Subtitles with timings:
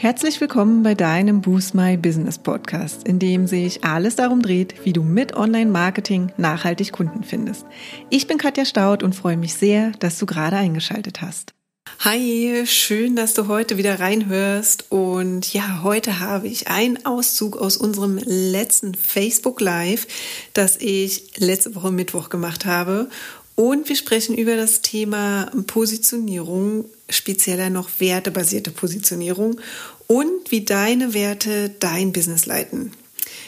[0.00, 4.92] Herzlich willkommen bei deinem Boost My Business Podcast, in dem sich alles darum dreht, wie
[4.92, 7.66] du mit Online-Marketing nachhaltig Kunden findest.
[8.08, 11.52] Ich bin Katja Staud und freue mich sehr, dass du gerade eingeschaltet hast.
[12.00, 14.92] Hi, schön, dass du heute wieder reinhörst.
[14.92, 20.06] Und ja, heute habe ich einen Auszug aus unserem letzten Facebook Live,
[20.54, 23.08] das ich letzte Woche Mittwoch gemacht habe.
[23.58, 29.60] Und wir sprechen über das Thema Positionierung, spezieller noch wertebasierte Positionierung
[30.06, 32.92] und wie deine Werte dein Business leiten.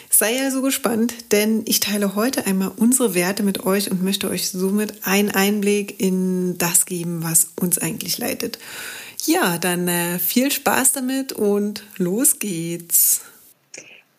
[0.09, 4.49] Sei also gespannt, denn ich teile heute einmal unsere Werte mit euch und möchte euch
[4.49, 8.59] somit einen Einblick in das geben, was uns eigentlich leitet.
[9.25, 13.21] Ja, dann äh, viel Spaß damit und los geht's.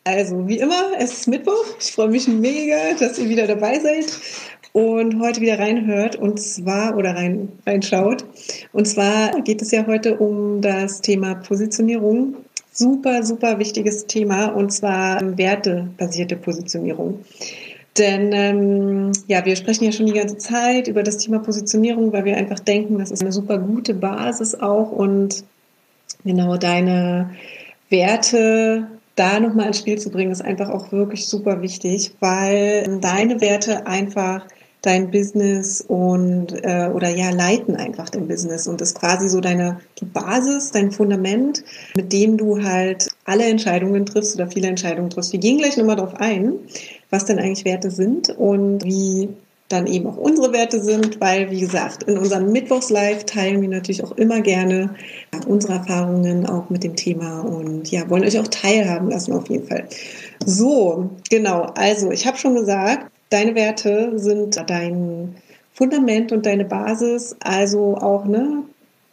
[0.04, 1.66] Also, wie immer, es ist Mittwoch.
[1.78, 4.06] Ich freue mich mega, dass ihr wieder dabei seid
[4.72, 8.24] und heute wieder reinhört und zwar oder rein, reinschaut.
[8.72, 12.36] Und zwar geht es ja heute um das Thema Positionierung.
[12.72, 17.20] Super, super wichtiges Thema und zwar wertebasierte Positionierung.
[17.98, 22.24] Denn ähm, ja, wir sprechen ja schon die ganze Zeit über das Thema Positionierung, weil
[22.24, 25.44] wir einfach denken, das ist eine super gute Basis auch und
[26.24, 27.32] genau deine
[27.90, 33.42] Werte da nochmal ins Spiel zu bringen, ist einfach auch wirklich super wichtig, weil deine
[33.42, 34.46] Werte einfach
[34.82, 39.80] dein Business und äh, oder ja leiten einfach dein Business und ist quasi so deine
[40.00, 41.64] die Basis, dein Fundament,
[41.96, 45.32] mit dem du halt alle Entscheidungen triffst oder viele Entscheidungen triffst.
[45.32, 46.54] Wir gehen gleich nochmal darauf ein,
[47.10, 49.28] was denn eigentlich Werte sind und wie
[49.72, 54.04] dann eben auch unsere Werte sind, weil, wie gesagt, in unserem Mittwochs-Live teilen wir natürlich
[54.04, 54.94] auch immer gerne
[55.46, 59.66] unsere Erfahrungen auch mit dem Thema und ja, wollen euch auch teilhaben lassen auf jeden
[59.66, 59.88] Fall.
[60.44, 65.36] So, genau, also ich habe schon gesagt, Deine Werte sind dein
[65.72, 67.34] Fundament und deine Basis.
[67.40, 68.64] Also auch, ne,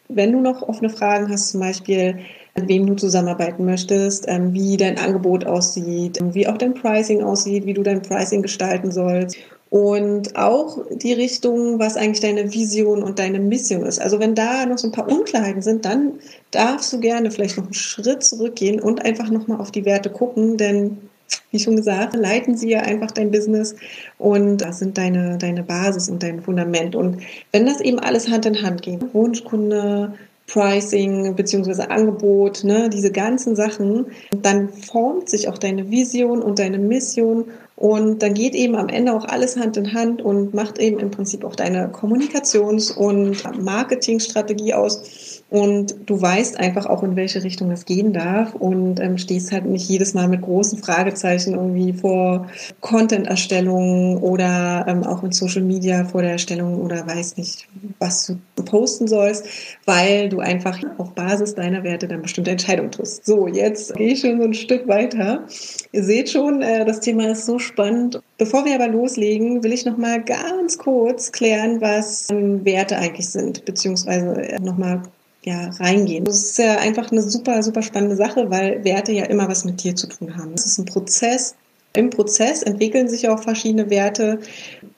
[0.10, 2.20] wenn du noch offene Fragen hast, zum Beispiel,
[2.54, 7.66] mit wem du zusammenarbeiten möchtest, ähm, wie dein Angebot aussieht, wie auch dein Pricing aussieht,
[7.66, 9.38] wie du dein Pricing gestalten sollst.
[9.70, 14.02] Und auch die Richtung, was eigentlich deine Vision und deine Mission ist.
[14.02, 16.16] Also wenn da noch so ein paar Unklarheiten sind, dann
[16.52, 20.58] darfst du gerne vielleicht noch einen Schritt zurückgehen und einfach nochmal auf die Werte gucken,
[20.58, 21.09] denn
[21.52, 23.76] wie schon gesagt, leiten sie ja einfach dein Business
[24.18, 26.96] und das sind deine, deine Basis und dein Fundament.
[26.96, 30.14] Und wenn das eben alles Hand in Hand geht, Wunschkunde,
[30.48, 36.80] Pricing beziehungsweise Angebot, ne, diese ganzen Sachen, dann formt sich auch deine Vision und deine
[36.80, 37.46] Mission
[37.80, 41.12] und dann geht eben am Ende auch alles Hand in Hand und macht eben im
[41.12, 47.72] Prinzip auch deine Kommunikations- und Marketingstrategie aus und du weißt einfach auch, in welche Richtung
[47.72, 52.48] es gehen darf und ähm, stehst halt nicht jedes Mal mit großen Fragezeichen irgendwie vor
[52.82, 58.64] Content-Erstellung oder ähm, auch in Social Media vor der Erstellung oder weiß nicht, was du
[58.64, 59.46] posten sollst,
[59.86, 63.26] weil du einfach auf Basis deiner Werte dann bestimmte Entscheidungen triffst.
[63.26, 65.46] So, jetzt gehe ich schon so ein Stück weiter.
[65.92, 68.22] Ihr seht schon, äh, das Thema ist so spannend.
[68.38, 73.30] Bevor wir aber loslegen, will ich noch mal ganz kurz klären, was ähm, Werte eigentlich
[73.30, 75.04] sind, beziehungsweise äh, noch mal
[75.44, 76.26] ja, reingehen.
[76.26, 79.84] Das ist ja einfach eine super, super spannende Sache, weil Werte ja immer was mit
[79.84, 80.54] dir zu tun haben.
[80.54, 81.56] Es ist ein Prozess.
[81.94, 84.40] Im Prozess entwickeln sich auch verschiedene Werte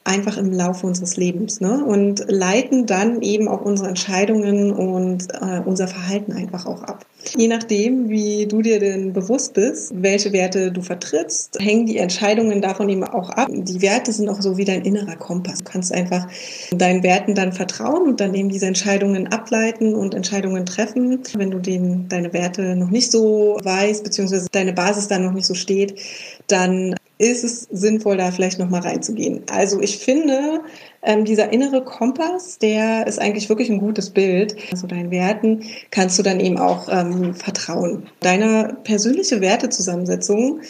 [0.04, 1.84] einfach im Laufe unseres Lebens ne?
[1.86, 7.06] und leiten dann eben auch unsere Entscheidungen und äh, unser Verhalten einfach auch ab.
[7.38, 12.62] Je nachdem, wie du dir denn bewusst bist, welche Werte du vertrittst, hängen die Entscheidungen
[12.62, 13.48] davon eben auch ab.
[13.52, 15.60] Die Werte sind auch so wie dein innerer Kompass.
[15.60, 16.28] Du kannst einfach
[16.72, 21.20] deinen Werten dann vertrauen und dann eben diese Entscheidungen ableiten und Entscheidungen treffen.
[21.36, 25.46] Wenn du den, deine Werte noch nicht so weißt, beziehungsweise deine Basis dann noch nicht
[25.46, 26.00] so steht,
[26.48, 29.44] dann ist es sinnvoll, da vielleicht nochmal reinzugehen.
[29.52, 30.62] Also ich finde,
[31.04, 34.56] ähm, dieser innere Kompass, der ist eigentlich wirklich ein gutes Bild.
[34.72, 38.08] Also deinen Werten kannst du dann eben auch ähm, vertrauen.
[38.22, 40.62] Deine persönliche Wertezusammensetzung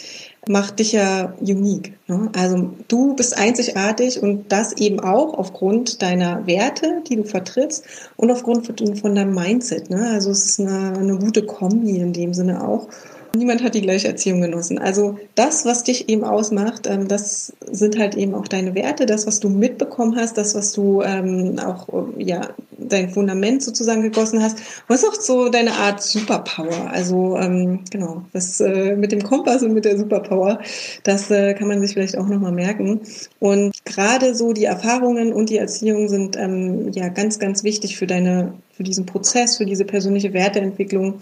[0.48, 1.94] macht dich ja unique.
[2.08, 2.30] Ne?
[2.36, 7.84] Also du bist einzigartig und das eben auch aufgrund deiner Werte, die du vertrittst
[8.16, 9.88] und aufgrund von, von deinem Mindset.
[9.90, 10.10] Ne?
[10.10, 12.88] Also es ist eine, eine gute Kombi in dem Sinne auch.
[13.34, 14.78] Niemand hat die gleiche Erziehung genossen.
[14.78, 19.26] Also das, was dich eben ausmacht, ähm, das sind halt eben auch deine Werte, das,
[19.26, 21.88] was du mitbekommen hast, das, was du ähm, auch,
[22.18, 24.58] ja, dein Fundament sozusagen gegossen hast.
[24.88, 26.90] Ist auch so deine Art Superpower.
[26.90, 30.60] Also ähm, genau, das äh, mit dem Kompass und mit der Superpower,
[31.04, 33.00] das äh, kann man sich vielleicht auch nochmal merken.
[33.40, 38.06] Und gerade so die Erfahrungen und die Erziehung sind ähm, ja ganz, ganz wichtig für
[38.06, 41.20] deine, für diesen Prozess, für diese persönliche Werteentwicklung.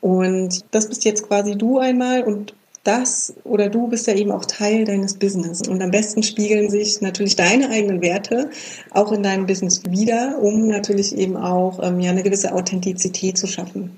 [0.00, 2.54] Und das bist jetzt quasi du einmal und
[2.84, 5.66] das oder du bist ja eben auch Teil deines Business.
[5.68, 8.50] Und am besten spiegeln sich natürlich deine eigenen Werte
[8.92, 13.46] auch in deinem Business wieder, um natürlich eben auch ähm, ja eine gewisse Authentizität zu
[13.46, 13.90] schaffen.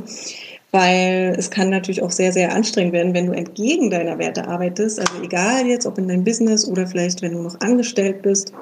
[0.73, 5.01] weil es kann natürlich auch sehr, sehr anstrengend werden, wenn du entgegen deiner Werte arbeitest.
[5.01, 8.53] Also egal jetzt, ob in deinem Business oder vielleicht, wenn du noch angestellt bist,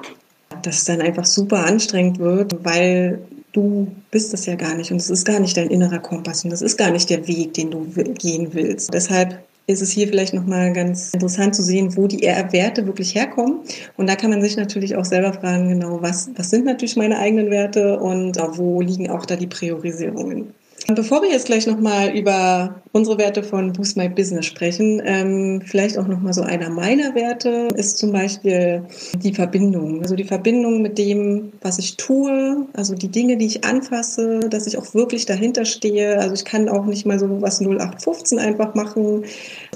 [0.63, 3.19] dass es dann einfach super anstrengend wird, weil
[3.51, 6.51] du bist das ja gar nicht und es ist gar nicht dein innerer Kompass und
[6.51, 7.85] das ist gar nicht der Weg, den du
[8.17, 8.93] gehen willst.
[8.93, 13.59] Deshalb ist es hier vielleicht nochmal ganz interessant zu sehen, wo die Werte wirklich herkommen.
[13.97, 17.19] Und da kann man sich natürlich auch selber fragen, genau, was, was sind natürlich meine
[17.19, 20.55] eigenen Werte und wo liegen auch da die Priorisierungen.
[20.87, 25.97] Bevor wir jetzt gleich nochmal über unsere Werte von Boost My Business sprechen, ähm, vielleicht
[25.97, 28.83] auch nochmal so einer meiner Werte ist zum Beispiel
[29.21, 30.01] die Verbindung.
[30.01, 34.67] Also die Verbindung mit dem, was ich tue, also die Dinge, die ich anfasse, dass
[34.67, 36.17] ich auch wirklich dahinter stehe.
[36.17, 39.25] Also ich kann auch nicht mal so was 0815 einfach machen.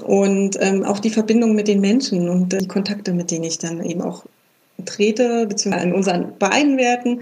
[0.03, 3.83] Und ähm, auch die Verbindung mit den Menschen und die Kontakte, mit denen ich dann
[3.83, 4.25] eben auch
[4.85, 7.21] trete, beziehungsweise in unseren beiden Werten.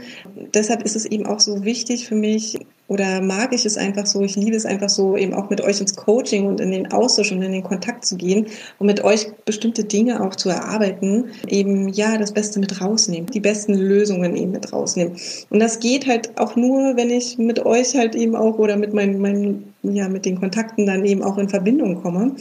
[0.54, 2.60] Deshalb ist es eben auch so wichtig für mich,
[2.92, 5.80] oder mag ich es einfach so, ich liebe es einfach so, eben auch mit euch
[5.80, 8.48] ins Coaching und in den Austausch und in den Kontakt zu gehen
[8.80, 13.40] und mit euch bestimmte Dinge auch zu erarbeiten, eben ja das Beste mit rausnehmen, die
[13.40, 15.16] besten Lösungen eben mit rausnehmen.
[15.50, 18.94] Und das geht halt auch nur, wenn ich mit euch halt eben auch oder mit
[18.94, 22.36] meinen, meinen ja, mit den Kontakten dann eben auch in Verbindung komme,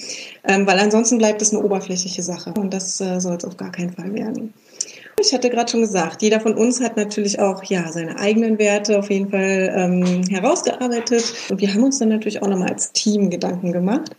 [0.48, 3.70] ähm, weil ansonsten bleibt es eine oberflächliche Sache und das äh, soll es auf gar
[3.70, 4.52] keinen Fall werden.
[5.20, 8.98] Ich hatte gerade schon gesagt, jeder von uns hat natürlich auch ja seine eigenen Werte
[8.98, 11.24] auf jeden Fall ähm, herausgearbeitet.
[11.50, 14.10] Und wir haben uns dann natürlich auch nochmal als Team Gedanken gemacht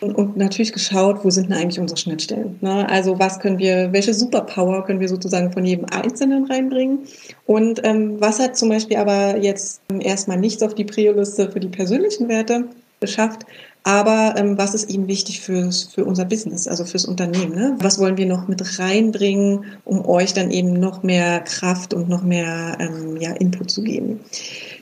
[0.00, 2.58] und, und, natürlich geschaut, wo sind denn eigentlich unsere Schnittstellen.
[2.60, 2.88] Ne?
[2.88, 7.00] Also was können wir, welche Superpower können wir sozusagen von jedem Einzelnen reinbringen?
[7.46, 11.68] Und ähm, was hat zum Beispiel aber jetzt erstmal nichts auf die Prio-Liste für die
[11.68, 12.64] persönlichen Werte
[13.00, 13.46] geschafft,
[13.82, 17.54] aber ähm, was ist eben wichtig fürs, für unser Business, also fürs Unternehmen?
[17.54, 17.76] Ne?
[17.80, 22.22] Was wollen wir noch mit reinbringen, um euch dann eben noch mehr Kraft und noch
[22.22, 24.20] mehr ähm, ja, Input zu geben?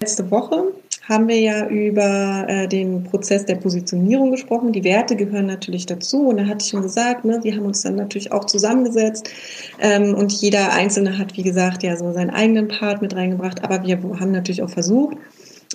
[0.00, 0.72] Letzte Woche
[1.08, 4.72] haben wir ja über äh, den Prozess der Positionierung gesprochen.
[4.72, 6.28] Die Werte gehören natürlich dazu.
[6.28, 9.30] Und da hatte ich schon gesagt, ne, wir haben uns dann natürlich auch zusammengesetzt.
[9.80, 13.64] Ähm, und jeder Einzelne hat, wie gesagt, ja so seinen eigenen Part mit reingebracht.
[13.64, 15.16] Aber wir haben natürlich auch versucht,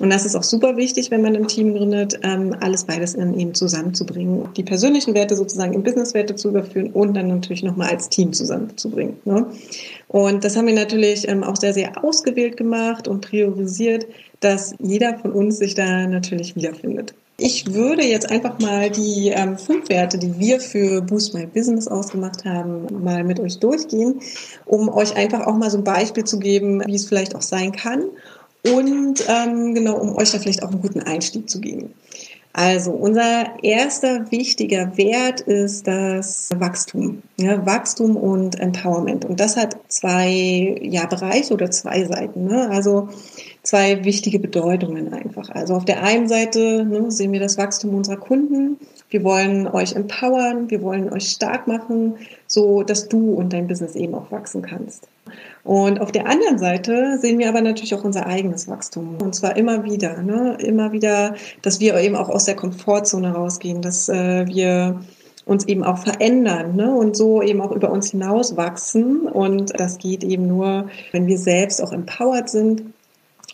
[0.03, 3.39] und das ist auch super wichtig, wenn man ein Team gründet, ähm, alles beides in
[3.39, 4.49] eben zusammenzubringen.
[4.57, 9.15] Die persönlichen Werte sozusagen in Businesswerte zu überführen und dann natürlich nochmal als Team zusammenzubringen.
[9.23, 9.47] Ne?
[10.09, 14.05] Und das haben wir natürlich ähm, auch sehr, sehr ausgewählt gemacht und priorisiert,
[14.41, 17.13] dass jeder von uns sich da natürlich wiederfindet.
[17.37, 21.87] Ich würde jetzt einfach mal die ähm, fünf Werte, die wir für Boost My Business
[21.87, 24.19] ausgemacht haben, mal mit euch durchgehen,
[24.65, 27.71] um euch einfach auch mal so ein Beispiel zu geben, wie es vielleicht auch sein
[27.71, 28.03] kann
[28.65, 31.93] und ähm, genau, um euch da vielleicht auch einen guten Einstieg zu geben.
[32.55, 37.23] Also unser erster wichtiger Wert ist das Wachstum.
[37.37, 39.25] Ja, Wachstum und Empowerment.
[39.25, 42.45] Und das hat zwei ja, Bereiche oder zwei Seiten.
[42.45, 42.69] Ne?
[42.69, 43.09] Also
[43.63, 45.49] zwei wichtige Bedeutungen einfach.
[45.49, 48.77] Also auf der einen Seite ne, sehen wir das Wachstum unserer Kunden.
[49.13, 52.15] Wir wollen euch empowern, wir wollen euch stark machen,
[52.47, 55.07] so dass du und dein Business eben auch wachsen kannst.
[55.63, 59.17] Und auf der anderen Seite sehen wir aber natürlich auch unser eigenes Wachstum.
[59.21, 60.57] Und zwar immer wieder, ne?
[60.59, 64.99] immer wieder, dass wir eben auch aus der Komfortzone rausgehen, dass äh, wir
[65.45, 66.91] uns eben auch verändern ne?
[66.95, 69.27] und so eben auch über uns hinaus wachsen.
[69.27, 72.81] Und das geht eben nur, wenn wir selbst auch empowered sind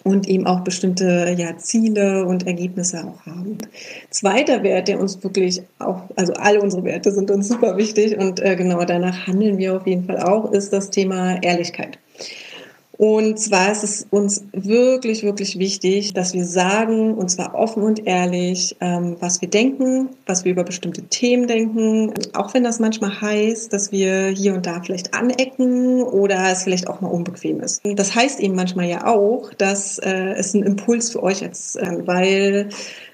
[0.04, 3.58] und eben auch bestimmte ja, Ziele und Ergebnisse auch haben.
[4.10, 8.40] Zweiter Wert, der uns wirklich auch, also alle unsere Werte sind uns super wichtig und
[8.40, 12.00] äh, genau danach handeln wir auf jeden Fall auch, ist das Thema Ehrlichkeit.
[13.00, 18.06] Und zwar ist es uns wirklich, wirklich wichtig, dass wir sagen, und zwar offen und
[18.06, 23.22] ehrlich, ähm, was wir denken, was wir über bestimmte Themen denken, auch wenn das manchmal
[23.22, 27.82] heißt, dass wir hier und da vielleicht anecken oder es vielleicht auch mal unbequem ist.
[27.96, 32.06] Das heißt eben manchmal ja auch, dass äh, es ein Impuls für euch ist, äh,
[32.06, 32.68] weil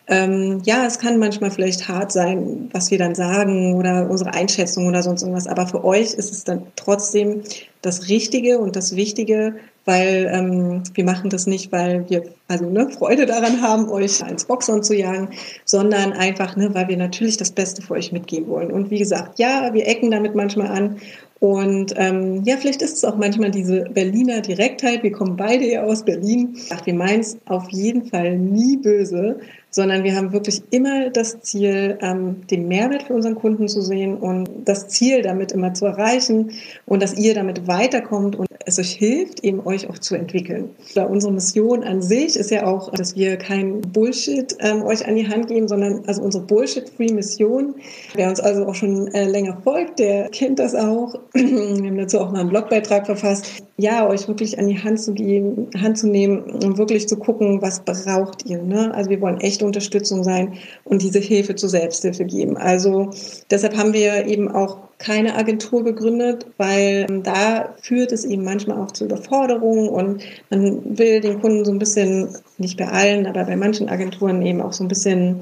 [0.07, 4.87] ähm, ja, es kann manchmal vielleicht hart sein, was wir dann sagen oder unsere Einschätzung
[4.87, 7.43] oder sonst irgendwas, aber für euch ist es dann trotzdem
[7.83, 12.89] das Richtige und das Wichtige, weil ähm, wir machen das nicht, weil wir also ne,
[12.89, 15.29] Freude daran haben, euch ins Boxhorn zu jagen,
[15.63, 18.71] sondern einfach, ne, weil wir natürlich das Beste für euch mitgeben wollen.
[18.71, 20.97] Und wie gesagt, ja, wir ecken damit manchmal an
[21.39, 25.03] und ähm, ja, vielleicht ist es auch manchmal diese Berliner Direktheit.
[25.03, 26.57] Wir kommen beide ja aus Berlin.
[26.71, 29.39] Ach, wir meinen es auf jeden Fall nie böse,
[29.69, 34.17] sondern wir haben wirklich immer das Ziel, ähm, den Mehrwert für unseren Kunden zu sehen
[34.17, 36.51] und das Ziel damit immer zu erreichen
[36.85, 40.69] und dass ihr damit weiterkommt und es euch hilft, eben euch auch zu entwickeln.
[40.95, 45.27] Unsere Mission an sich ist ja auch, dass wir kein Bullshit ähm, euch an die
[45.27, 47.75] Hand geben, sondern also unsere Bullshit-Free-Mission.
[48.15, 51.15] Wer uns also auch schon äh, länger folgt, der kennt das auch.
[51.33, 55.13] Wir haben dazu auch mal einen Blogbeitrag verfasst ja, euch wirklich an die Hand zu
[55.13, 58.61] gehen, Hand zu nehmen und wirklich zu gucken, was braucht ihr.
[58.61, 58.93] Ne?
[58.93, 60.53] Also wir wollen echte Unterstützung sein
[60.85, 62.55] und diese Hilfe zur Selbsthilfe geben.
[62.55, 63.09] Also
[63.51, 68.79] deshalb haben wir eben auch keine Agentur gegründet, weil ähm, da führt es eben manchmal
[68.79, 73.43] auch zu Überforderungen und man will den Kunden so ein bisschen, nicht bei allen, aber
[73.43, 75.41] bei manchen Agenturen eben auch so ein bisschen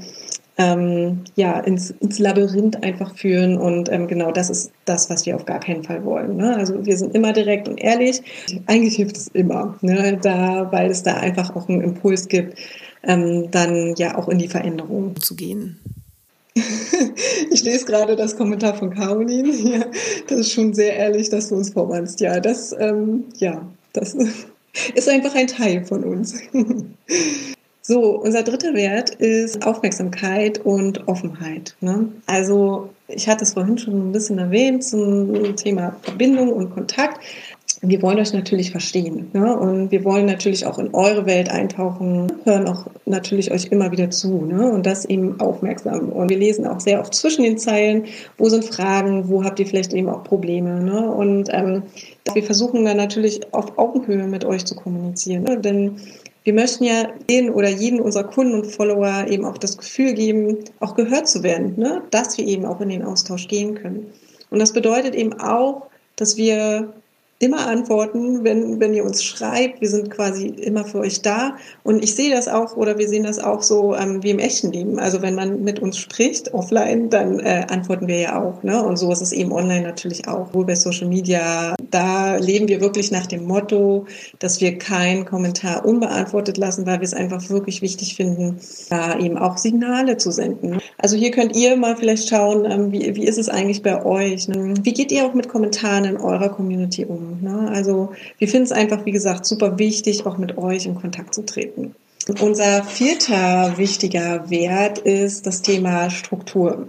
[0.58, 3.58] ähm, ja, ins, ins Labyrinth einfach führen.
[3.58, 6.38] Und ähm, genau das ist das, was wir auf gar keinen Fall wollen.
[6.38, 6.56] Ne?
[6.56, 8.22] Also wir sind immer direkt und ehrlich.
[8.68, 10.18] Eigentlich hilft es immer, ne?
[10.22, 12.58] da, weil es da einfach auch einen Impuls gibt,
[13.04, 15.80] ähm, dann ja auch in die Veränderung zu gehen.
[17.52, 19.50] ich lese gerade das Kommentar von Caroline.
[19.50, 19.86] Ja,
[20.28, 22.20] das ist schon sehr ehrlich, dass du uns vormannst.
[22.20, 24.16] Ja, das, ähm, ja, das
[24.96, 26.36] ist einfach ein Teil von uns.
[27.86, 31.76] So, unser dritter Wert ist Aufmerksamkeit und Offenheit.
[31.82, 32.08] Ne?
[32.28, 37.20] Also, ich hatte es vorhin schon ein bisschen erwähnt zum Thema Verbindung und Kontakt.
[37.82, 39.58] Wir wollen euch natürlich verstehen ne?
[39.58, 44.10] und wir wollen natürlich auch in eure Welt eintauchen, hören auch natürlich euch immer wieder
[44.10, 44.72] zu ne?
[44.72, 46.08] und das eben aufmerksam.
[46.08, 48.06] Und wir lesen auch sehr oft zwischen den Zeilen,
[48.38, 50.82] wo sind Fragen, wo habt ihr vielleicht eben auch Probleme.
[50.82, 51.12] Ne?
[51.12, 51.84] Und ähm,
[52.34, 55.60] wir versuchen dann natürlich auf Augenhöhe mit euch zu kommunizieren, ne?
[55.60, 55.98] denn
[56.44, 60.58] wir möchten ja den oder jeden unserer Kunden und Follower eben auch das Gefühl geben,
[60.80, 62.02] auch gehört zu werden, ne?
[62.12, 64.12] dass wir eben auch in den Austausch gehen können.
[64.50, 66.94] Und das bedeutet eben auch, dass wir
[67.44, 69.82] immer antworten, wenn, wenn ihr uns schreibt.
[69.82, 71.58] Wir sind quasi immer für euch da.
[71.84, 74.72] Und ich sehe das auch oder wir sehen das auch so ähm, wie im echten
[74.72, 74.98] Leben.
[74.98, 78.64] Also wenn man mit uns spricht offline, dann äh, antworten wir ja auch.
[78.64, 78.82] Ne?
[78.82, 80.54] Und so ist es eben online natürlich auch.
[80.54, 84.06] Wohl bei Social Media, da leben wir wirklich nach dem Motto,
[84.40, 88.58] dass wir keinen Kommentar unbeantwortet lassen, weil wir es einfach wirklich wichtig finden,
[88.90, 90.80] da eben auch Signale zu senden.
[90.98, 94.48] Also hier könnt ihr mal vielleicht schauen, ähm, wie, wie ist es eigentlich bei euch?
[94.48, 94.76] Ne?
[94.82, 97.33] Wie geht ihr auch mit Kommentaren in eurer Community um?
[97.42, 97.70] Ne?
[97.74, 101.46] Also wir finden es einfach, wie gesagt, super wichtig, auch mit euch in Kontakt zu
[101.46, 101.96] treten.
[102.40, 106.88] Unser vierter wichtiger Wert ist das Thema Struktur.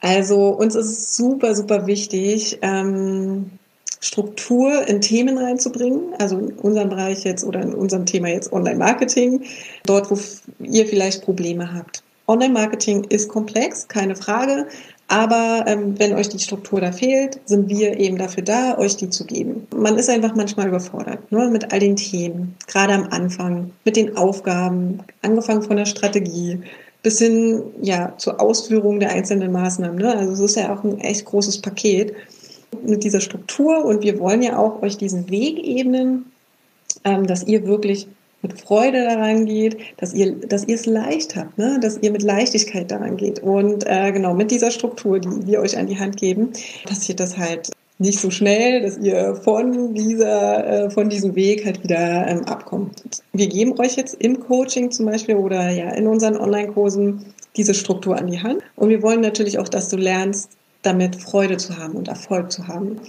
[0.00, 3.50] Also uns ist super, super wichtig, ähm,
[4.00, 9.44] Struktur in Themen reinzubringen, also in unserem Bereich jetzt oder in unserem Thema jetzt Online-Marketing,
[9.86, 10.18] dort, wo
[10.62, 12.02] ihr vielleicht Probleme habt.
[12.26, 14.66] Online-Marketing ist komplex, keine Frage,
[15.08, 19.10] aber ähm, wenn euch die Struktur da fehlt, sind wir eben dafür da, euch die
[19.10, 19.66] zu geben.
[19.74, 24.16] Man ist einfach manchmal überfordert ne, mit all den Themen, gerade am Anfang, mit den
[24.16, 26.60] Aufgaben, angefangen von der Strategie
[27.02, 29.98] bis hin ja zur Ausführung der einzelnen Maßnahmen.
[29.98, 30.16] Ne?
[30.16, 32.14] Also es ist ja auch ein echt großes Paket
[32.82, 36.24] mit dieser Struktur und wir wollen ja auch euch diesen Weg ebnen,
[37.04, 38.08] ähm, dass ihr wirklich
[38.44, 41.80] mit Freude daran geht, dass ihr, dass ihr es leicht habt, ne?
[41.80, 43.42] dass ihr mit Leichtigkeit daran geht.
[43.42, 46.52] Und äh, genau mit dieser Struktur, die wir euch an die Hand geben,
[46.84, 51.82] passiert das halt nicht so schnell, dass ihr von dieser, äh, von diesem Weg halt
[51.82, 53.02] wieder ähm, abkommt.
[53.32, 57.24] Wir geben euch jetzt im Coaching zum Beispiel oder ja in unseren Online-Kursen
[57.56, 58.62] diese Struktur an die Hand.
[58.76, 60.50] Und wir wollen natürlich auch, dass du lernst,
[60.86, 63.00] damit Freude zu haben und Erfolg zu haben.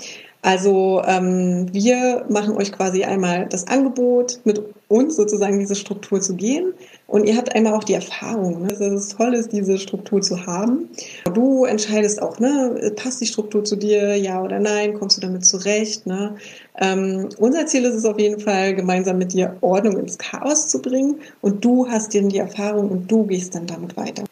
[0.46, 6.36] Also ähm, wir machen euch quasi einmal das Angebot, mit uns sozusagen diese Struktur zu
[6.36, 6.76] gehen.
[7.08, 8.68] Und ihr habt einmal auch die Erfahrung, ne?
[8.68, 10.88] dass es toll ist, diese Struktur zu haben.
[11.34, 15.48] Du entscheidest auch, ne, passt die Struktur zu dir, ja oder nein, kommst du damit
[15.48, 16.06] zurecht.
[16.06, 16.36] Ne?
[16.80, 20.80] Ähm, unser Ziel ist es auf jeden Fall, gemeinsam mit dir Ordnung ins Chaos zu
[20.80, 21.16] bringen.
[21.42, 24.26] Und du hast dir die Erfahrung und du gehst dann damit weiter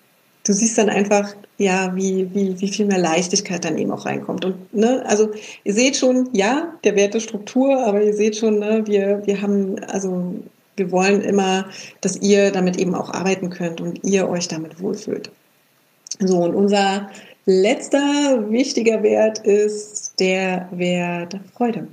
[0.44, 4.46] du siehst dann einfach, ja, wie, wie, wie viel mehr Leichtigkeit dann eben auch reinkommt.
[4.46, 5.32] Und, ne, also
[5.64, 9.42] ihr seht schon, ja, der Wert der Struktur, aber ihr seht schon, ne, wir, wir
[9.42, 10.36] haben, also
[10.76, 11.68] wir wollen immer,
[12.02, 15.32] dass ihr damit eben auch arbeiten könnt und ihr euch damit wohlfühlt.
[16.20, 17.10] So, und unser
[17.46, 21.88] letzter wichtiger Wert ist der Wert Freude.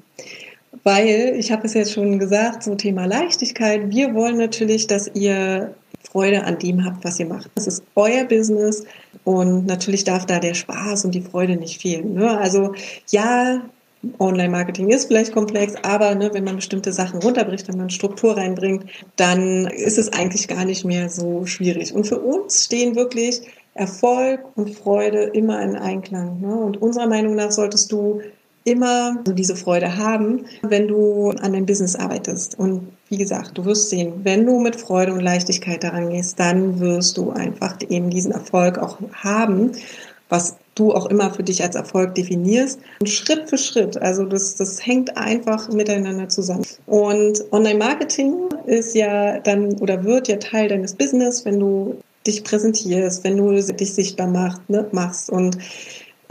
[0.84, 5.74] Weil, ich habe es jetzt schon gesagt, so Thema Leichtigkeit, wir wollen natürlich, dass ihr
[6.02, 7.50] Freude an dem habt, was ihr macht.
[7.54, 8.84] Das ist euer Business
[9.24, 12.14] und natürlich darf da der Spaß und die Freude nicht fehlen.
[12.14, 12.38] Ne?
[12.38, 12.74] Also
[13.10, 13.62] ja,
[14.18, 18.86] Online-Marketing ist vielleicht komplex, aber ne, wenn man bestimmte Sachen runterbricht, wenn man Struktur reinbringt,
[19.16, 21.94] dann ist es eigentlich gar nicht mehr so schwierig.
[21.94, 23.42] Und für uns stehen wirklich
[23.74, 26.40] Erfolg und Freude immer in Einklang.
[26.40, 26.54] Ne?
[26.54, 28.22] Und unserer Meinung nach solltest du
[28.64, 32.58] immer diese Freude haben, wenn du an deinem Business arbeitest.
[32.58, 36.78] Und wie gesagt, du wirst sehen, wenn du mit Freude und Leichtigkeit daran gehst, dann
[36.78, 39.72] wirst du einfach eben diesen Erfolg auch haben,
[40.28, 42.80] was du auch immer für dich als Erfolg definierst.
[43.00, 44.00] Und Schritt für Schritt.
[44.00, 46.64] Also das, das hängt einfach miteinander zusammen.
[46.86, 48.36] Und Online-Marketing
[48.66, 53.52] ist ja dann oder wird ja Teil deines Business, wenn du dich präsentierst, wenn du
[53.52, 55.56] dich sichtbar macht, ne, machst und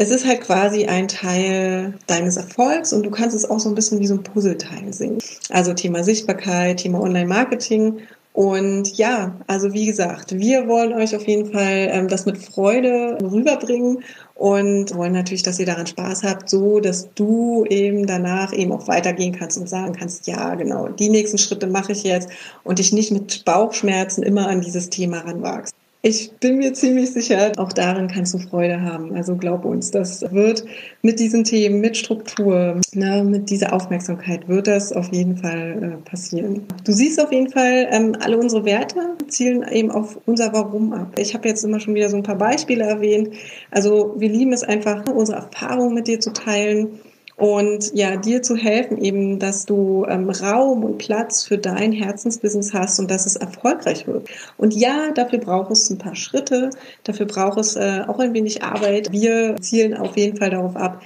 [0.02, 3.76] es ist halt quasi ein Teil deines Erfolgs und du kannst es auch so ein
[3.76, 5.18] bisschen wie so ein Puzzleteil sehen.
[5.50, 8.00] Also Thema Sichtbarkeit, Thema Online-Marketing
[8.32, 13.18] und ja, also wie gesagt, wir wollen euch auf jeden Fall ähm, das mit Freude
[13.22, 14.02] rüberbringen
[14.36, 18.88] und wollen natürlich, dass ihr daran Spaß habt, so dass du eben danach eben auch
[18.88, 22.30] weitergehen kannst und sagen kannst, ja, genau, die nächsten Schritte mache ich jetzt
[22.64, 25.76] und dich nicht mit Bauchschmerzen immer an dieses Thema ranwagst.
[26.02, 29.14] Ich bin mir ziemlich sicher, auch darin kannst du Freude haben.
[29.14, 30.64] Also glaub uns, das wird
[31.02, 36.10] mit diesen Themen, mit Struktur, ne, mit dieser Aufmerksamkeit wird das auf jeden Fall äh,
[36.10, 36.64] passieren.
[36.86, 41.20] Du siehst auf jeden Fall, ähm, alle unsere Werte zielen eben auf unser Warum ab.
[41.20, 43.32] Ich habe jetzt immer schon wieder so ein paar Beispiele erwähnt.
[43.70, 47.00] Also wir lieben es einfach, unsere Erfahrungen mit dir zu teilen
[47.40, 52.74] und ja, dir zu helfen, eben, dass du ähm, Raum und Platz für dein Herzensbusiness
[52.74, 54.30] hast und dass es erfolgreich wird.
[54.58, 56.70] Und ja, dafür braucht es ein paar Schritte,
[57.06, 59.14] dafür braucht es äh, auch ein wenig Arbeit.
[59.14, 61.02] Wir zielen auf jeden Fall darauf ab,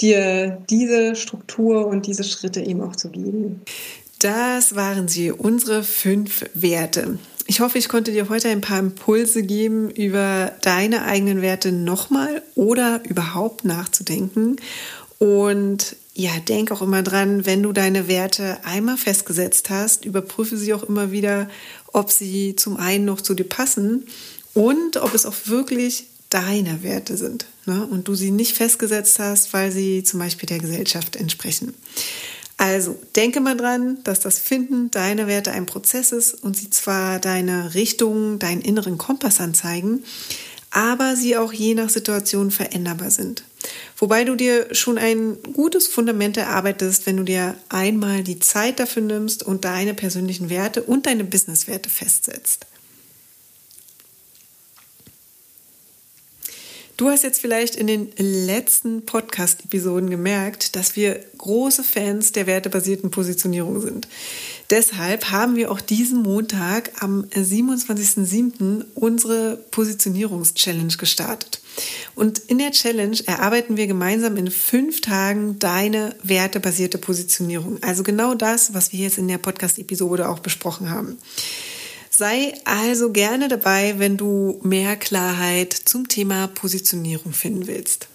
[0.00, 3.62] dir diese Struktur und diese Schritte eben auch zu geben.
[4.18, 7.18] Das waren sie, unsere fünf Werte.
[7.46, 12.42] Ich hoffe, ich konnte dir heute ein paar Impulse geben, über deine eigenen Werte nochmal
[12.56, 14.56] oder überhaupt nachzudenken
[15.18, 20.72] und ja, denk auch immer dran, wenn du deine Werte einmal festgesetzt hast, überprüfe sie
[20.72, 21.48] auch immer wieder,
[21.92, 24.06] ob sie zum einen noch zu dir passen
[24.54, 27.86] und ob es auch wirklich deine Werte sind ne?
[27.86, 31.74] und du sie nicht festgesetzt hast, weil sie zum Beispiel der Gesellschaft entsprechen.
[32.56, 37.18] Also denke mal dran, dass das Finden deiner Werte ein Prozess ist und sie zwar
[37.18, 40.04] deine Richtung, deinen inneren Kompass anzeigen,
[40.70, 43.44] aber sie auch je nach Situation veränderbar sind.
[43.98, 49.02] Wobei du dir schon ein gutes Fundament erarbeitest, wenn du dir einmal die Zeit dafür
[49.02, 52.66] nimmst und deine persönlichen Werte und deine Businesswerte festsetzt.
[56.96, 63.10] Du hast jetzt vielleicht in den letzten Podcast-Episoden gemerkt, dass wir große Fans der wertebasierten
[63.10, 64.08] Positionierung sind.
[64.70, 68.86] Deshalb haben wir auch diesen Montag am 27.07.
[68.94, 71.60] unsere Positionierungs-Challenge gestartet.
[72.14, 77.82] Und in der Challenge erarbeiten wir gemeinsam in fünf Tagen deine wertebasierte Positionierung.
[77.82, 81.18] Also genau das, was wir jetzt in der Podcast-Episode auch besprochen haben.
[82.10, 88.08] Sei also gerne dabei, wenn du mehr Klarheit zum Thema Positionierung finden willst.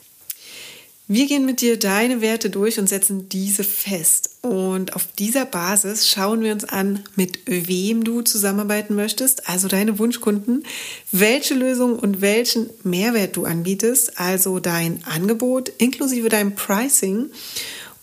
[1.13, 4.29] Wir gehen mit dir deine Werte durch und setzen diese fest.
[4.43, 9.99] Und auf dieser Basis schauen wir uns an, mit wem du zusammenarbeiten möchtest, also deine
[9.99, 10.63] Wunschkunden,
[11.11, 17.25] welche Lösung und welchen Mehrwert du anbietest, also dein Angebot inklusive deinem Pricing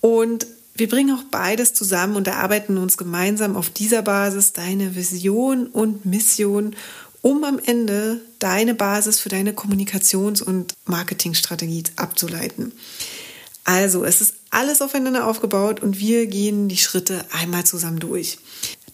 [0.03, 5.69] und wir bringen auch beides zusammen und erarbeiten uns gemeinsam auf dieser Basis deine Vision
[5.69, 6.77] und Mission,
[7.23, 12.73] um am Ende deine Basis für deine Kommunikations- und Marketingstrategie abzuleiten.
[13.65, 18.39] Also, es ist alles aufeinander aufgebaut und wir gehen die Schritte einmal zusammen durch.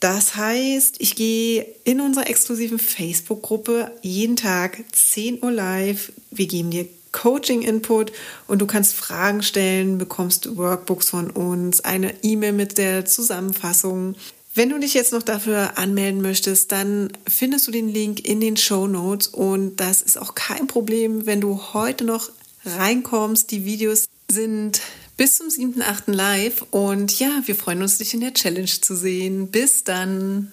[0.00, 6.12] Das heißt, ich gehe in unserer exklusiven Facebook-Gruppe jeden Tag 10 Uhr live.
[6.30, 8.12] Wir geben dir Coaching-Input
[8.48, 14.16] und du kannst Fragen stellen, bekommst Workbooks von uns, eine E-Mail mit der Zusammenfassung.
[14.56, 18.56] Wenn du dich jetzt noch dafür anmelden möchtest, dann findest du den Link in den
[18.56, 22.30] Show Notes und das ist auch kein Problem, wenn du heute noch
[22.64, 23.50] reinkommst.
[23.50, 24.80] Die Videos sind
[25.16, 26.12] bis zum 7.8.
[26.12, 29.48] live und ja, wir freuen uns, dich in der Challenge zu sehen.
[29.48, 30.52] Bis dann!